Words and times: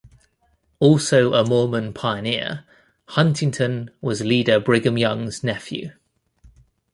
Also 0.79 1.33
a 1.35 1.45
Mormon 1.45 1.93
pioneer, 1.93 2.63
Huntington 3.09 3.91
was 4.01 4.21
leader 4.23 4.59
Brigham 4.59 4.97
Young's 4.97 5.43
nephew. 5.43 5.91